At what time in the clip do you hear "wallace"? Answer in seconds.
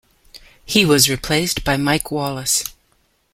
2.09-2.63